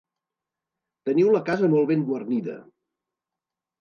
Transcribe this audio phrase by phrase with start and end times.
[1.11, 2.57] Teniu la casa molt ben guarnida!